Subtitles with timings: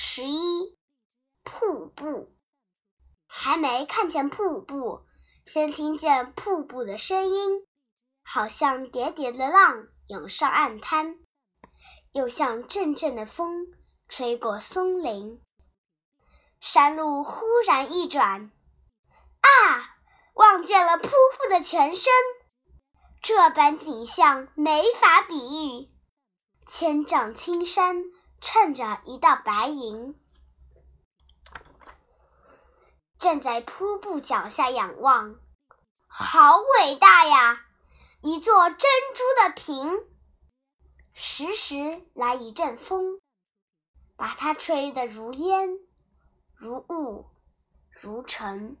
[0.00, 0.78] 十一，
[1.42, 2.32] 瀑布。
[3.26, 5.04] 还没看见瀑布，
[5.44, 7.66] 先听见瀑布的声音，
[8.22, 11.18] 好像叠叠的浪涌上岸滩，
[12.12, 13.66] 又像阵阵的风
[14.08, 15.42] 吹过松林。
[16.60, 18.52] 山路忽然一转，
[19.40, 19.96] 啊，
[20.34, 22.12] 望见了瀑布的全身。
[23.20, 25.90] 这般景象没法比喻，
[26.68, 28.04] 千丈青山
[28.40, 30.18] 衬着一道白银。
[33.18, 35.40] 站在瀑布脚下仰望，
[36.06, 37.64] 好伟大呀！
[38.20, 38.78] 一座珍
[39.14, 40.04] 珠的瓶。
[41.14, 43.20] 时时来一阵风，
[44.16, 45.78] 把它吹得如烟、
[46.54, 47.26] 如雾、
[47.90, 48.76] 如尘。